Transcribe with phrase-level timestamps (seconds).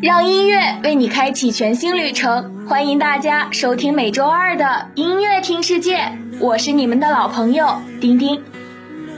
[0.00, 5.98] 让音乐为你开启全新旅程，欢迎大家收听每周二的音乐听世界，
[6.40, 8.42] 我是你们的老朋友丁丁。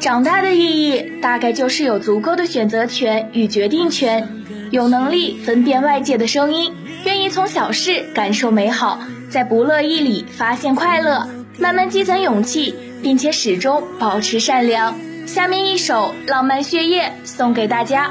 [0.00, 4.28] 长大的意义大概就是有足够的选择权与决定权，
[4.72, 6.72] 有能力分辨外界的声音，
[7.04, 8.98] 愿意从小事感受美好，
[9.30, 11.28] 在不乐意里发现快乐，
[11.60, 14.96] 慢慢积攒勇气，并且始终保持善良。
[15.32, 18.10] 下面一首《浪漫血液》送给大家。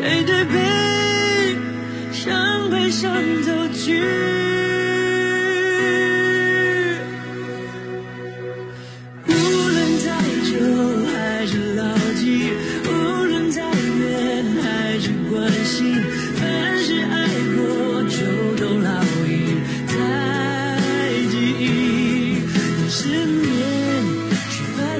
[0.00, 1.56] 背对背，
[2.12, 4.57] 向悲伤走去。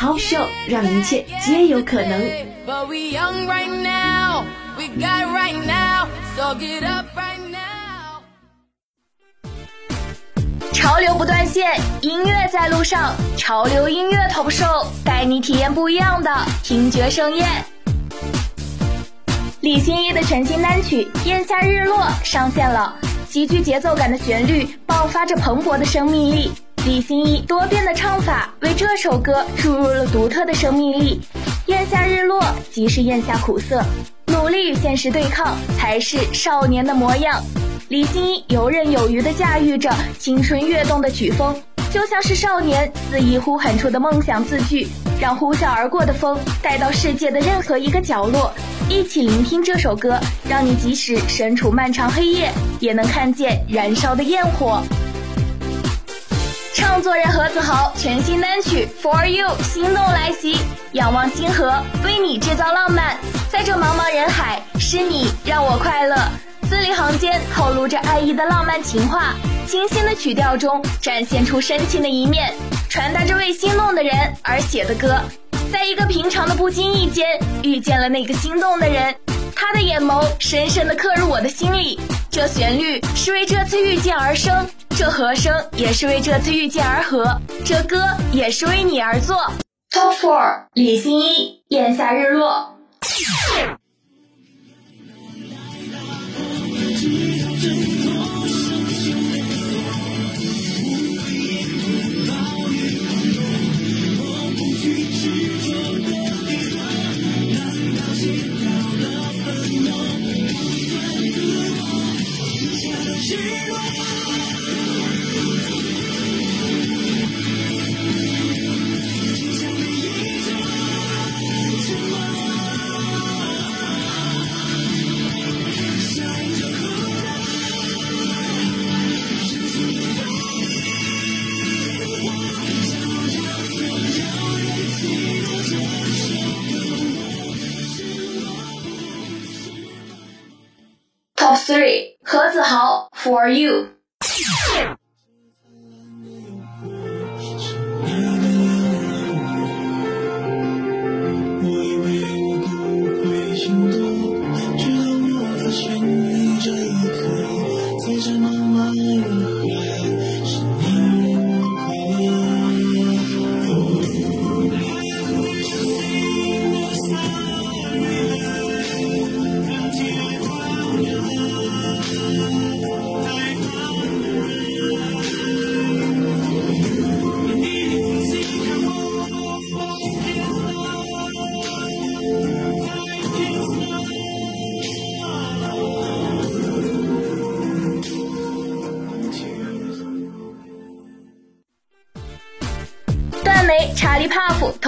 [0.00, 2.18] Talk Show 让一切皆有可能。
[10.72, 13.14] 潮流不断线，音乐在路上。
[13.36, 17.46] 潮流音乐 Talk Show 带你体验不一样的听觉盛宴。
[19.60, 22.96] 李心一的全新单曲《炎夏日落》上线了，
[23.28, 26.50] 极具节奏感的旋律爆发着蓬勃的生命力。
[26.86, 31.20] 李心一多变的唱法为这首歌注入了独特的生命力。
[31.66, 32.42] 咽下日落
[32.72, 33.84] 即是咽下苦涩，
[34.26, 37.42] 努力与现实对抗才是少年的模样。
[37.88, 41.54] 李心一游刃有余地驾驭着青春跃动的曲风，
[41.92, 44.88] 就像是少年肆意呼喊出的梦想字句，
[45.20, 48.50] 让呼啸而过的风带到世界的任何一个角落。
[48.88, 50.18] 一起聆听这首歌，
[50.48, 54.82] 让你即使身处漫长黑夜，也能看见燃烧的焰火。
[56.80, 60.56] 创作人何子豪全新单曲 For You 心动来袭，
[60.92, 63.18] 仰望星河，为你制造浪漫，
[63.50, 66.16] 在这茫茫人海，是你让我快乐。
[66.70, 69.34] 字里行间透露着爱意的浪漫情话，
[69.66, 72.50] 清新的曲调中展现出深情的一面，
[72.88, 75.20] 传达着为心动的人而写的歌。
[75.70, 77.26] 在一个平常的不经意间，
[77.62, 79.14] 遇见了那个心动的人，
[79.54, 82.00] 他的眼眸深深的刻入我的心里。
[82.30, 84.66] 这旋律是为这次遇见而生。
[85.00, 87.24] 这和声也是为这次遇见而合，
[87.64, 87.96] 这歌
[88.34, 89.34] 也是为你而作。
[89.90, 92.76] Top Four，李欣一，炎夏日落。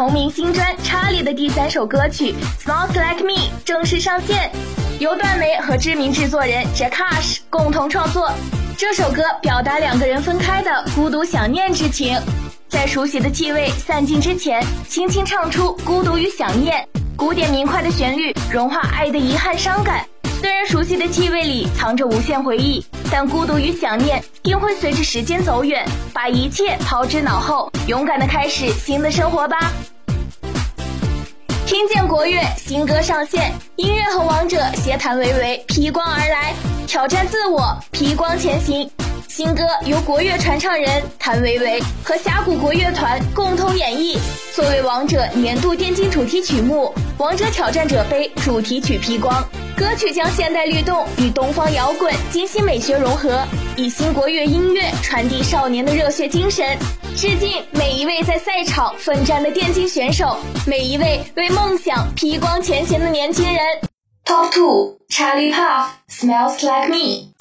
[0.02, 3.34] 同名新专《查理》的第三首歌曲《Smells Like Me》
[3.64, 4.50] 正式上线，
[4.98, 8.28] 由段梅和知名制作人 Jackash 共同创作。
[8.76, 12.18] 这首歌表达两个人分开的孤独想念之情，
[12.68, 16.84] 在熟悉的气味散尽之前，轻轻唱出孤独与想念。
[17.16, 20.04] 古典明快的旋律融化爱的遗憾伤感。
[20.42, 29.70] 虽然熟悉的气味里藏着无限回忆，但孤独与想念定会随着时间走远，把一切抛之脑后，勇敢的开始新的生活吧。
[31.64, 36.52] 听见国乐新歌上线，音乐和王者携谭维维披光而来，
[36.88, 38.90] 挑战自我，披光前行。
[39.28, 44.18] 新歌由国乐传唱人谭维维和峡谷国乐团共同演绎，
[44.52, 49.40] 作为王者年度电竞主题曲目《王者挑战者杯》主题曲披光。
[49.76, 53.44] 歌曲将现代律动与东方摇滚精心美学融合，
[53.76, 56.76] 以新国乐音乐传递少年的热血精神，
[57.16, 60.36] 致敬每一位在赛场奋战的电竞选手，
[60.66, 63.60] 每一位为梦想披光前行的年轻人。
[64.24, 67.32] Top two, Charlie Puff Smells Like Me。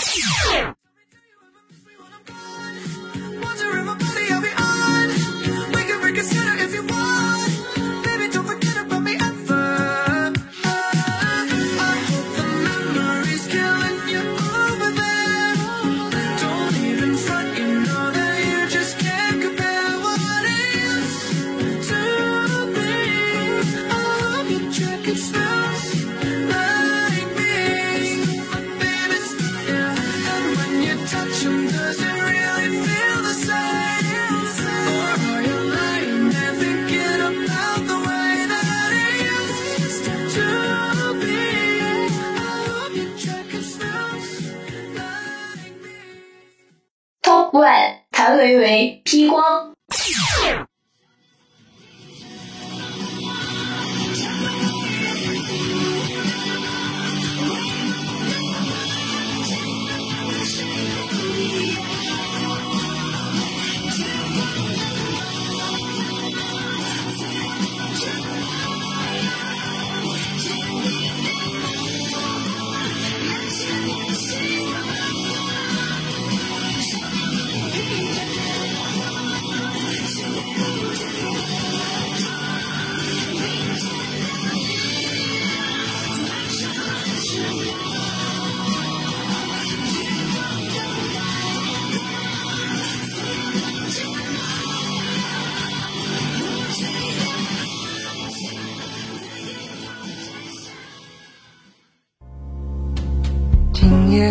[49.21, 49.70] 激光。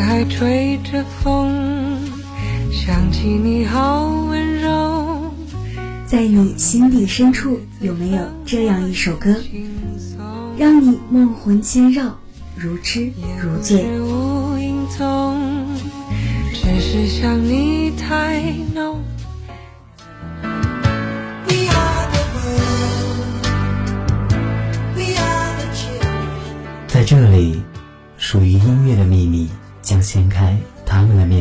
[0.00, 2.00] 夜还吹着风，
[2.72, 5.30] 想起你好温柔。
[6.06, 9.36] 在你心底深处，有没有这样一首歌，
[10.56, 12.18] 让你梦魂牵绕，
[12.56, 13.84] 如痴如醉？
[16.54, 18.42] 只是想你太
[18.74, 18.98] 浓。
[26.88, 27.62] 在这里，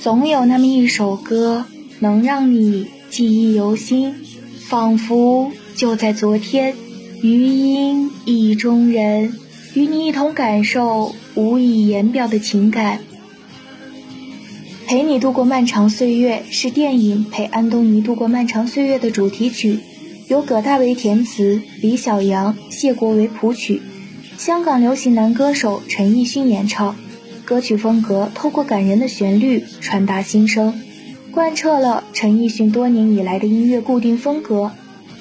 [0.00, 1.64] 总有那么一首歌，
[2.00, 4.14] 能让你记忆犹新，
[4.68, 6.74] 仿佛就在昨天。
[7.22, 9.34] 余音意中人。
[9.74, 13.00] 与你一同感受无以言表的情感。
[14.86, 19.78] 陪你度过漫长岁月是电影《陪安东尼度过漫长岁月》的主题曲，
[20.28, 23.80] 由葛大为填词，李小阳、谢国为谱曲，
[24.44, 26.96] 香港流行男歌手陈奕迅演唱。
[27.44, 30.82] 歌曲风格透过感人的旋律传达心声，
[31.30, 34.72] 贯彻了陈奕迅多年以来的音乐固定风格。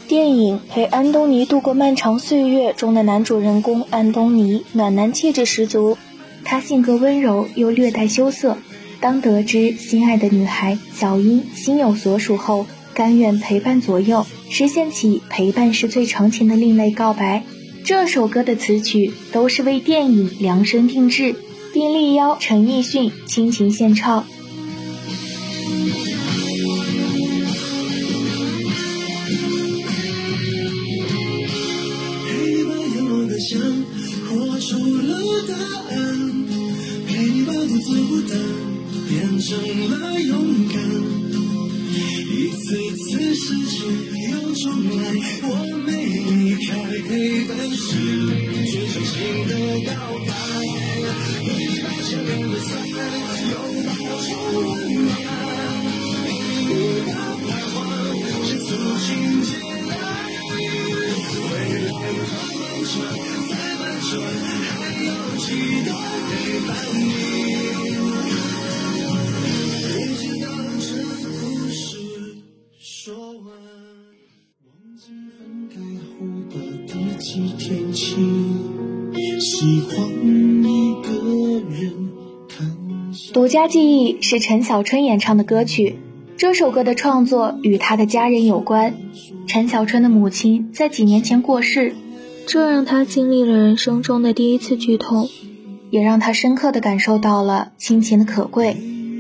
[0.08, 6.00] 电影《陪安东尼度过漫长岁月》中的男主人公安东尼暖男气质十足，
[6.44, 8.58] 他性格温柔又略带羞涩。
[9.00, 17.44] 当得知心爱的女孩小英心有所属后，甘愿陪伴左右，实现起陪伴是最长情的另类告白。
[17.84, 21.36] 这首歌的词曲都是为电影量身定制，
[21.74, 24.26] 并力邀陈奕迅倾情献唱。
[43.34, 43.74] 失去
[44.32, 44.64] 又重
[44.98, 45.02] 来，
[45.44, 45.48] 我
[45.86, 45.90] 没
[46.72, 47.12] 离开，陪
[47.46, 47.88] 伴是
[48.72, 49.14] 最长情
[49.48, 49.52] 的
[49.88, 49.92] 告
[50.26, 50.30] 白。
[51.44, 52.70] 回忆把前面的酸，
[53.52, 53.90] 拥抱
[54.22, 54.58] 成温
[55.04, 55.10] 暖，
[56.68, 56.72] 不
[57.10, 57.12] 要
[57.42, 57.76] 彷徨，
[58.46, 58.70] 是促
[59.06, 59.10] 进
[59.44, 59.50] 进
[59.88, 59.92] 来。
[61.42, 61.90] 未来
[62.30, 62.92] 太漫长，
[63.50, 64.12] 再漫长，
[64.68, 64.72] 还
[65.04, 65.46] 有几
[65.86, 65.90] 段
[66.30, 66.32] 陪
[66.68, 67.71] 伴你。
[83.34, 85.98] 独家记忆是陈小春演唱的歌曲。
[86.38, 88.96] 这首歌的创作与他的家人有关。
[89.46, 91.94] 陈小春的母亲在几年前过世，
[92.48, 95.30] 这让他经历了人生中的第一次剧痛，
[95.92, 98.76] 也让他深刻的感受到了亲情的可贵。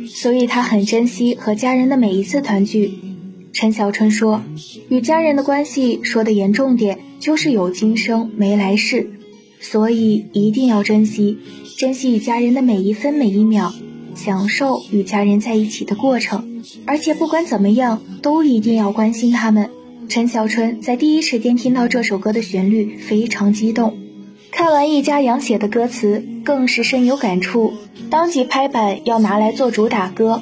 [0.08, 3.11] 所以他很珍惜和家人的每一次团聚。
[3.53, 4.41] 陈小春说
[4.89, 9.12] ：“与家人的关系，说的严重点，就是有今生没来世。
[9.60, 11.38] 所以一定要珍惜，
[11.77, 13.74] 珍惜与家人的每一分每一秒。”
[14.13, 19.70] 享受与家人在一起的过程，而且不管怎么样，都一定要关心他们。
[20.10, 23.98] 陈小春在第一时间听到这首歌的旋律，非常激动。
[24.51, 27.74] 看完易家扬写的歌词，更是深有感触，
[28.10, 30.41] 当即拍板要拿来做主打歌。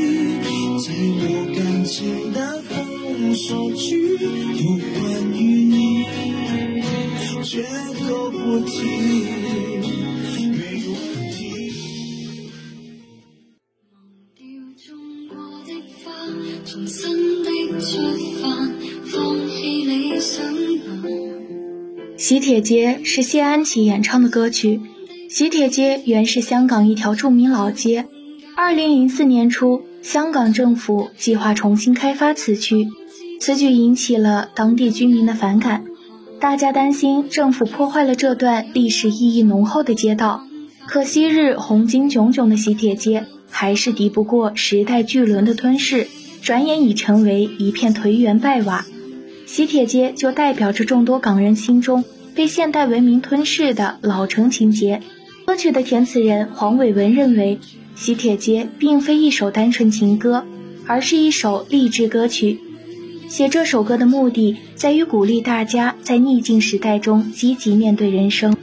[3.41, 6.05] 封锁区，有关于你。
[7.43, 8.83] 绝口不提，
[10.51, 10.93] 没问
[11.31, 11.71] 题。
[22.17, 24.79] 喜帖街是谢安琪演唱的歌曲。
[25.29, 28.05] 喜帖街原是香港一条著名老街。
[28.55, 32.87] 二零零四年初，香港政府计划重新开发此区，
[33.41, 35.83] 此举引起了当地居民的反感。
[36.39, 40.43] 大家担心政府破坏了这段历史意义浓厚的街道，
[40.85, 46.05] 可昔日红金炯炯的喜帖街还是敌不过时代巨轮的吞噬，
[46.43, 48.85] 转眼已成为一片颓垣败瓦。
[49.47, 52.05] 喜帖街就代表着众多港人心中
[52.35, 55.01] 被现代文明吞噬的老城情节。
[55.47, 57.57] 歌曲的填词人黄伟文认为，
[57.95, 60.45] 喜帖街并非一首单纯情歌，
[60.85, 62.59] 而是一首励志歌曲。
[63.31, 68.57] 写这首歌的目的在于鼓励大家在逆境时代中积极面对人生。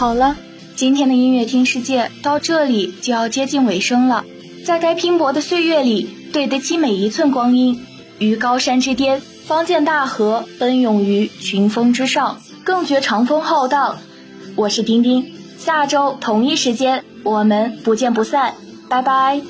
[0.00, 0.34] 好了，
[0.76, 4.24] 今天的音乐听世界到这里就要接近尾声了。
[4.64, 7.78] 在该拼搏的岁月里，对得起每一寸光阴。
[8.18, 13.98] 于高山之巅，方见大河奔涌于群峰之上，更觉长风浩荡。
[14.56, 18.54] 我是丁丁，下周同一时间我们不见不散，
[18.88, 19.42] 拜拜。